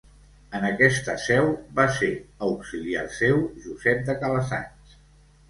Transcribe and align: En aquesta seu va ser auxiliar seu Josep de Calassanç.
En 0.59 0.63
aquesta 0.69 1.17
seu 1.25 1.49
va 1.81 1.85
ser 1.99 2.09
auxiliar 2.49 3.05
seu 3.19 3.45
Josep 3.67 4.03
de 4.11 4.19
Calassanç. 4.25 4.99